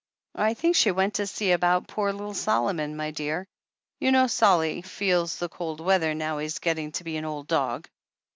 [0.39, 3.47] "I think she went to see about poor little Solomon, my dear.
[3.99, 7.87] You know, Solly feels the cold weather now he's getting to be an old dog.